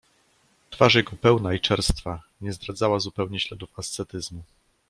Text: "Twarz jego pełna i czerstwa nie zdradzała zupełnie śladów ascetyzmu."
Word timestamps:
"Twarz 0.69 0.95
jego 0.95 1.11
pełna 1.21 1.53
i 1.53 1.59
czerstwa 1.59 2.21
nie 2.41 2.53
zdradzała 2.53 2.99
zupełnie 2.99 3.39
śladów 3.39 3.79
ascetyzmu." 3.79 4.43